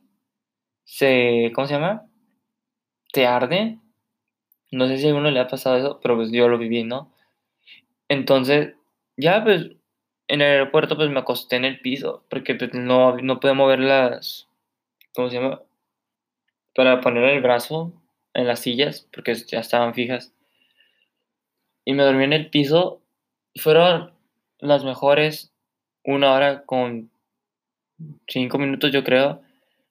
se, 0.86 1.52
¿cómo 1.54 1.68
se 1.68 1.76
llama? 1.76 2.08
Te 3.14 3.28
arden. 3.28 3.82
No 4.72 4.88
sé 4.88 4.98
si 4.98 5.06
a 5.06 5.10
alguno 5.10 5.30
le 5.32 5.40
ha 5.40 5.48
pasado 5.48 5.78
eso, 5.78 6.00
pero 6.02 6.16
pues 6.16 6.32
yo 6.32 6.48
lo 6.48 6.58
viví, 6.58 6.84
¿no? 6.84 7.14
Entonces, 8.10 8.76
ya 9.18 9.44
pues 9.44 9.72
en 10.32 10.40
el 10.40 10.48
aeropuerto 10.48 10.96
pues 10.96 11.10
me 11.10 11.20
acosté 11.20 11.58
en 11.58 11.66
el 11.66 11.82
piso 11.82 12.24
porque 12.30 12.56
pues, 12.56 12.74
no, 12.74 13.18
no 13.18 13.42
podía 13.42 13.54
mover 13.54 13.80
las, 13.80 14.48
¿cómo 15.14 15.30
se 15.30 15.36
llama? 15.36 15.62
Para 16.74 17.02
poner 17.02 17.26
el 17.26 17.42
brazo 17.42 17.92
en 18.34 18.48
las 18.48 18.62
sillas 18.62 19.10
porque 19.14 19.36
ya 19.36 19.60
estaban 19.60 19.94
fijas. 19.94 20.34
Y 21.84 21.94
me 21.94 22.04
dormí 22.04 22.24
en 22.24 22.32
el 22.32 22.50
piso. 22.50 23.02
Fueron 23.58 24.14
las 24.60 24.86
mejores 24.86 25.52
una 26.06 26.32
hora 26.32 26.64
con 26.64 27.12
cinco 28.26 28.58
minutos, 28.58 28.90
yo 28.94 29.04
creo, 29.04 29.42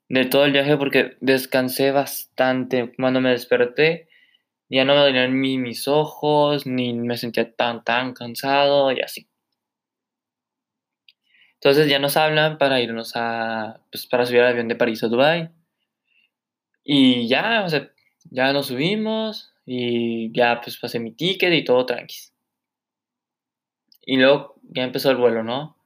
de 0.09 0.25
todo 0.25 0.47
el 0.47 0.53
viaje 0.53 0.79
porque 0.79 1.19
descansé 1.21 1.91
bastante. 1.91 2.95
Cuando 2.97 3.21
me 3.21 3.31
desperté, 3.31 4.09
ya 4.71 4.87
no 4.87 4.95
me 4.95 5.01
dolían 5.01 5.39
ni 5.43 5.59
mis 5.59 5.87
ojos, 5.87 6.67
ni 6.67 6.95
me 6.95 7.19
sentía 7.19 7.53
tan, 7.53 7.85
tan 7.85 8.15
cansado 8.15 8.91
y 8.93 9.03
así. 9.03 9.30
Entonces 11.61 11.89
ya 11.89 11.99
nos 11.99 12.17
hablan 12.17 12.57
para 12.57 12.81
irnos 12.81 13.13
a, 13.17 13.83
pues 13.93 14.07
para 14.07 14.25
subir 14.25 14.41
al 14.41 14.53
avión 14.53 14.69
de 14.69 14.77
París 14.77 15.05
a 15.05 15.09
Dubai. 15.09 15.51
Y 16.83 17.29
ya, 17.29 17.65
o 17.67 17.69
sea, 17.69 17.91
ya 18.31 18.51
nos 18.55 18.69
subimos 18.69 19.53
y 19.67 20.33
ya 20.33 20.63
pues 20.63 20.79
pasé 20.79 20.99
mi 21.01 21.13
ticket 21.13 21.53
y 21.53 21.63
todo 21.63 21.85
tranqui. 21.85 22.17
Y 24.07 24.17
luego 24.17 24.57
ya 24.71 24.85
empezó 24.85 25.11
el 25.11 25.19
vuelo, 25.19 25.45
¿no? 25.45 25.77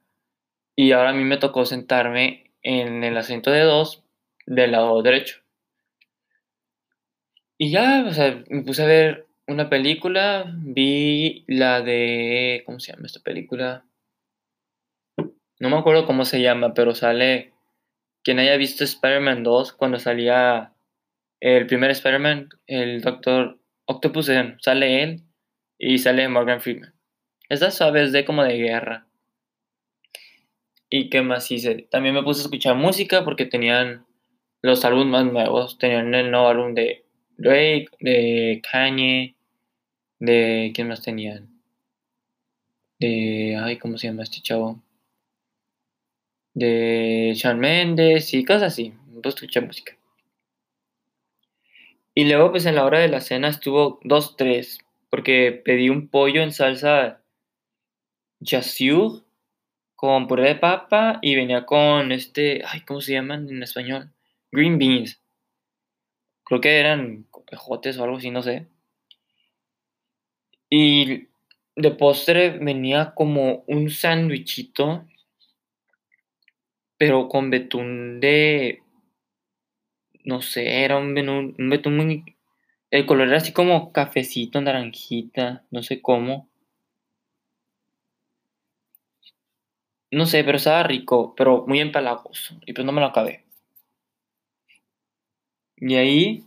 Y 0.77 0.93
ahora 0.93 1.09
a 1.09 1.13
mí 1.13 1.25
me 1.25 1.37
tocó 1.37 1.65
sentarme 1.65 2.51
en 2.61 3.03
el 3.03 3.17
asiento 3.17 3.51
de 3.51 3.63
dos 3.63 4.01
del 4.45 4.71
lado 4.71 5.01
derecho. 5.01 5.41
Y 7.57 7.71
ya, 7.71 8.05
o 8.07 8.13
sea, 8.13 8.43
me 8.47 8.63
puse 8.63 8.83
a 8.83 8.87
ver 8.87 9.27
una 9.45 9.69
película, 9.69 10.45
vi 10.55 11.43
la 11.47 11.81
de... 11.81 12.63
¿Cómo 12.65 12.79
se 12.79 12.93
llama 12.93 13.07
esta 13.07 13.19
película? 13.19 13.83
No 15.59 15.69
me 15.69 15.77
acuerdo 15.77 16.05
cómo 16.05 16.25
se 16.25 16.41
llama, 16.41 16.73
pero 16.73 16.95
sale... 16.95 17.53
Quien 18.23 18.39
haya 18.39 18.57
visto 18.57 18.83
Spider-Man 18.83 19.43
2, 19.43 19.73
cuando 19.73 19.99
salía 19.99 20.73
el 21.39 21.67
primer 21.67 21.91
Spider-Man, 21.91 22.49
el 22.65 23.01
Doctor 23.01 23.59
Octopus, 23.85 24.31
sale 24.61 25.03
él 25.03 25.21
y 25.77 25.99
sale 25.99 26.27
Morgan 26.27 26.59
Freeman. 26.59 26.95
Esta 27.49 27.69
suave 27.69 28.01
es 28.01 28.11
de 28.11 28.25
como 28.25 28.43
de 28.43 28.57
guerra. 28.57 29.05
¿Y 30.89 31.09
qué 31.09 31.21
más 31.21 31.51
hice? 31.51 31.87
También 31.91 32.15
me 32.15 32.23
puse 32.23 32.41
a 32.41 32.45
escuchar 32.45 32.75
música 32.75 33.23
porque 33.23 33.45
tenían 33.45 34.07
los 34.63 34.83
álbumes 34.85 35.11
más 35.11 35.25
nuevos. 35.25 35.77
Tenían 35.77 36.15
el 36.15 36.31
nuevo 36.31 36.47
álbum 36.47 36.73
de 36.73 37.05
Drake, 37.37 37.89
de 37.99 38.61
Kanye, 38.71 39.35
de... 40.17 40.71
¿Quién 40.73 40.87
más 40.87 41.03
tenían? 41.03 41.61
De... 42.97 43.55
Ay, 43.61 43.77
¿cómo 43.77 43.99
se 43.99 44.07
llama 44.07 44.23
este 44.23 44.41
chavo? 44.41 44.81
De 46.55 47.33
Shawn 47.35 47.59
Mendes 47.59 48.33
y 48.33 48.43
cosas 48.43 48.73
así. 48.73 48.93
A 49.23 49.29
escuchar 49.29 49.65
música. 49.67 49.95
Y 52.15 52.25
luego, 52.25 52.51
pues 52.51 52.65
en 52.65 52.75
la 52.75 52.85
hora 52.85 52.99
de 52.99 53.09
la 53.09 53.21
cena 53.21 53.49
estuvo 53.49 53.99
dos, 54.03 54.37
tres, 54.37 54.79
porque 55.09 55.51
pedí 55.51 55.89
un 55.89 56.07
pollo 56.07 56.41
en 56.41 56.51
salsa 56.51 57.21
chasseur 58.43 59.23
con 59.95 60.27
puré 60.27 60.49
de 60.49 60.55
papa 60.55 61.19
y 61.21 61.35
venía 61.35 61.65
con 61.65 62.11
este, 62.11 62.61
ay, 62.65 62.81
¿cómo 62.81 63.01
se 63.01 63.13
llaman 63.13 63.49
en 63.49 63.63
español? 63.63 64.11
Green 64.51 64.77
beans. 64.77 65.19
Creo 66.43 66.61
que 66.61 66.79
eran 66.79 67.25
ejotes 67.51 67.97
o 67.97 68.03
algo 68.03 68.17
así, 68.17 68.31
no 68.31 68.43
sé. 68.43 68.67
Y 70.69 71.27
de 71.75 71.91
postre 71.91 72.51
venía 72.51 73.13
como 73.15 73.63
un 73.67 73.89
sándwichito, 73.89 75.05
pero 76.97 77.27
con 77.27 77.49
betún 77.49 78.19
de 78.19 78.81
no 80.25 80.41
sé, 80.41 80.83
era 80.83 80.97
un, 80.97 81.13
betún 81.69 81.97
muy... 81.97 82.35
El 82.91 83.05
color 83.05 83.27
era 83.27 83.37
así 83.37 83.53
como 83.53 83.91
cafecito, 83.91 84.59
naranjita, 84.59 85.63
no 85.71 85.83
sé 85.83 86.01
cómo. 86.01 86.49
No 90.11 90.25
sé, 90.25 90.43
pero 90.43 90.57
estaba 90.57 90.83
rico, 90.83 91.35
pero 91.35 91.65
muy 91.67 91.79
empalagoso. 91.79 92.55
Y 92.65 92.73
pues 92.73 92.85
no 92.85 92.91
me 92.91 93.01
lo 93.01 93.07
acabé. 93.07 93.43
Y 95.77 95.95
ahí 95.95 96.43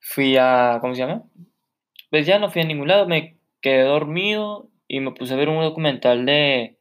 fui 0.00 0.36
a... 0.36 0.78
¿Cómo 0.80 0.94
se 0.94 1.00
llama? 1.00 1.24
Pues 2.10 2.26
ya 2.26 2.38
no 2.38 2.50
fui 2.50 2.62
a 2.62 2.64
ningún 2.66 2.88
lado, 2.88 3.08
me 3.08 3.38
quedé 3.60 3.82
dormido 3.84 4.68
y 4.86 5.00
me 5.00 5.12
puse 5.12 5.34
a 5.34 5.36
ver 5.36 5.48
un 5.48 5.62
documental 5.62 6.26
de, 6.26 6.76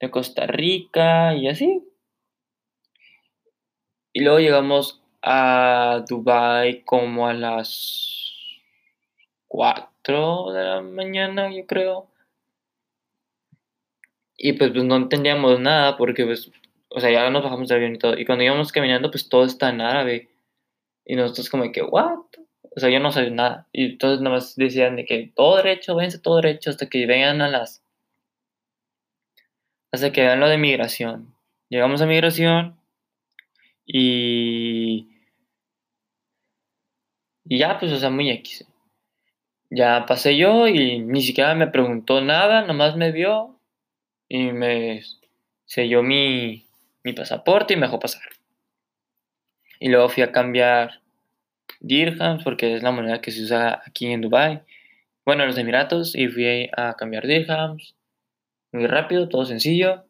de 0.00 0.10
Costa 0.10 0.46
Rica 0.46 1.34
y 1.34 1.48
así. 1.48 1.84
Y 4.12 4.20
luego 4.20 4.40
llegamos 4.40 5.02
a 5.22 6.04
Dubai 6.08 6.82
como 6.84 7.28
a 7.28 7.34
las 7.34 8.18
4 9.48 10.52
de 10.52 10.64
la 10.64 10.80
mañana, 10.82 11.52
yo 11.54 11.66
creo. 11.66 12.08
Y 14.36 14.52
pues, 14.52 14.70
pues 14.70 14.84
no 14.84 14.96
entendíamos 14.96 15.58
nada 15.60 15.96
porque 15.96 16.24
pues, 16.24 16.50
o 16.90 17.00
sea, 17.00 17.10
ya 17.10 17.28
nos 17.30 17.42
bajamos 17.42 17.68
del 17.68 17.78
avión 17.78 17.96
y 17.96 17.98
todo. 17.98 18.18
Y 18.18 18.24
cuando 18.24 18.44
íbamos 18.44 18.72
caminando, 18.72 19.10
pues 19.10 19.28
todo 19.28 19.44
está 19.44 19.70
en 19.70 19.80
árabe. 19.80 20.28
Y 21.04 21.16
nosotros 21.16 21.50
como 21.50 21.70
que, 21.72 21.82
¿what? 21.82 22.18
O 22.76 22.80
sea, 22.80 22.90
yo 22.90 23.00
no 23.00 23.10
sabía 23.10 23.30
nada. 23.30 23.66
Y 23.72 23.92
entonces 23.92 24.20
nada 24.20 24.36
más 24.36 24.54
decían 24.54 24.96
de 24.96 25.04
que 25.04 25.32
todo 25.34 25.56
derecho, 25.56 25.96
vence 25.96 26.18
todo 26.18 26.36
derecho 26.36 26.70
hasta 26.70 26.88
que 26.88 27.06
vengan 27.06 27.40
a 27.42 27.48
las... 27.48 27.82
Hasta 29.92 30.12
que 30.12 30.22
vean 30.22 30.40
lo 30.40 30.48
de 30.48 30.58
migración. 30.58 31.34
Llegamos 31.68 32.00
a 32.00 32.06
migración 32.06 32.78
y, 33.86 35.08
y 37.44 37.58
ya, 37.58 37.78
pues, 37.78 37.92
o 37.92 37.98
sea, 37.98 38.10
muy 38.10 38.30
X. 38.30 38.66
Ya 39.70 40.06
pasé 40.06 40.36
yo 40.36 40.66
y 40.66 40.98
ni 41.00 41.22
siquiera 41.22 41.54
me 41.54 41.66
preguntó 41.66 42.20
nada, 42.20 42.62
nomás 42.62 42.96
me 42.96 43.12
vio 43.12 43.60
y 44.28 44.52
me 44.52 45.02
selló 45.66 46.02
mi, 46.02 46.66
mi 47.04 47.12
pasaporte 47.12 47.74
y 47.74 47.76
me 47.76 47.86
dejó 47.86 47.98
pasar. 47.98 48.22
Y 49.80 49.88
luego 49.88 50.08
fui 50.08 50.22
a 50.22 50.32
cambiar 50.32 51.02
dirhams 51.80 52.42
porque 52.44 52.74
es 52.74 52.82
la 52.82 52.90
moneda 52.90 53.20
que 53.20 53.30
se 53.30 53.42
usa 53.42 53.82
aquí 53.86 54.06
en 54.06 54.22
Dubai. 54.22 54.62
Bueno, 55.24 55.42
en 55.42 55.48
los 55.48 55.58
Emiratos 55.58 56.14
y 56.14 56.28
fui 56.28 56.70
a 56.76 56.94
cambiar 56.94 57.26
dirhams. 57.26 57.94
Muy 58.72 58.86
rápido, 58.86 59.28
todo 59.28 59.44
sencillo. 59.44 60.04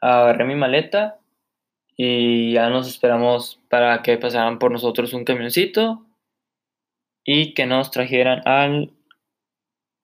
Agarré 0.00 0.44
mi 0.44 0.54
maleta 0.54 1.18
y 1.96 2.52
ya 2.54 2.70
nos 2.70 2.88
esperamos 2.88 3.60
para 3.70 4.02
que 4.02 4.18
pasaran 4.18 4.58
por 4.58 4.72
nosotros 4.72 5.14
un 5.14 5.24
camioncito 5.24 6.06
y 7.24 7.54
que 7.54 7.66
nos 7.66 7.90
trajeran 7.90 8.40
al 8.46 8.92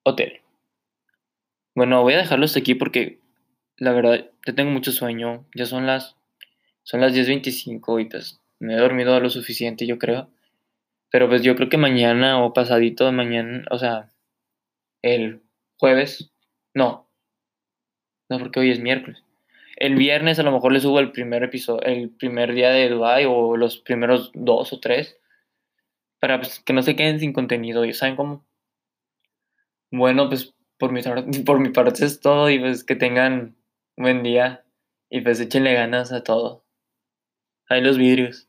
hotel. 0.05 0.41
Bueno, 1.75 2.03
voy 2.03 2.15
a 2.15 2.19
dejarlo 2.19 2.45
hasta 2.45 2.59
aquí 2.59 2.75
porque 2.75 3.21
la 3.77 3.93
verdad 3.93 4.31
ya 4.47 4.55
tengo 4.55 4.71
mucho 4.71 4.93
sueño. 4.93 5.47
Ya 5.55 5.67
son 5.67 5.87
las 5.87 6.17
son 6.85 7.01
las 7.01 7.15
10:25 7.15 8.01
y 8.01 8.07
pues 8.07 8.41
me 8.59 8.75
he 8.75 8.79
dormido 8.79 9.19
lo 9.21 9.31
suficiente, 9.31 9.87
yo 9.87 9.99
creo. 9.99 10.29
Pero 11.11 11.29
pues 11.29 11.43
yo 11.43 11.57
creo 11.57 11.69
que 11.69 11.79
mañana 11.79 12.45
o 12.45 12.53
pasadito 12.55 13.07
de 13.07 13.13
mañana, 13.13 13.65
o 13.71 13.79
sea, 13.79 14.11
el 15.03 15.43
jueves, 15.79 16.32
no. 16.75 17.09
No, 18.29 18.39
porque 18.39 18.61
hoy 18.61 18.71
es 18.71 18.81
miércoles 18.81 19.23
el 19.83 19.97
viernes 19.97 20.39
a 20.39 20.45
lo 20.45 20.53
mejor 20.53 20.73
les 20.73 20.85
subo 20.85 21.01
el 21.01 21.11
primer 21.11 21.43
episodio, 21.43 21.83
el 21.83 22.11
primer 22.11 22.55
día 22.55 22.71
de 22.71 22.89
Dubai 22.89 23.25
o 23.27 23.57
los 23.57 23.79
primeros 23.79 24.31
dos 24.33 24.73
o 24.73 24.79
tres, 24.79 25.19
para 26.21 26.39
pues, 26.39 26.61
que 26.61 26.73
no 26.73 26.83
se 26.83 26.95
queden 26.95 27.19
sin 27.19 27.33
contenido, 27.33 27.85
¿y 27.85 27.93
saben 27.93 28.15
cómo? 28.15 28.45
Bueno, 29.91 30.29
pues 30.29 30.55
por 30.79 30.93
mi, 30.93 31.01
por 31.45 31.59
mi 31.59 31.71
parte 31.71 32.05
es 32.05 32.21
todo 32.21 32.49
y 32.49 32.61
pues 32.61 32.85
que 32.85 32.95
tengan 32.95 33.57
buen 33.97 34.23
día 34.23 34.65
y 35.11 35.21
pues 35.21 35.41
échenle 35.41 35.75
ganas 35.75 36.13
a 36.13 36.23
todo. 36.23 36.65
Ahí 37.69 37.81
los 37.81 37.99
vidrios. 37.99 38.49